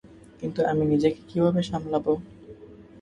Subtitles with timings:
[0.39, 2.13] কিন্তু আমি নিজেকে কীভাবে সামলাবো।